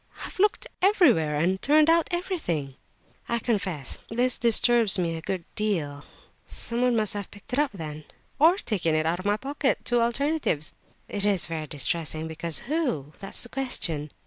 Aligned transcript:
"I've 0.25 0.39
looked 0.39 0.65
everywhere, 0.81 1.35
and 1.35 1.61
turned 1.61 1.87
out 1.87 2.07
everything." 2.09 2.73
"I 3.29 3.37
confess 3.37 4.01
this 4.09 4.39
disturbs 4.39 4.97
me 4.97 5.15
a 5.15 5.21
good 5.21 5.45
deal. 5.53 6.05
Someone 6.47 6.95
must 6.95 7.13
have 7.13 7.29
picked 7.29 7.53
it 7.53 7.59
up, 7.59 7.71
then." 7.71 8.05
"Or 8.39 8.57
taken 8.57 8.95
it 8.95 9.05
out 9.05 9.19
of 9.19 9.25
my 9.25 9.37
pocket—two 9.37 10.01
alternatives." 10.01 10.73
"It 11.07 11.23
is 11.23 11.45
very 11.45 11.67
distressing, 11.67 12.27
because 12.27 12.57
who—? 12.65 13.13
That's 13.19 13.43
the 13.43 13.49
question!" 13.49 14.09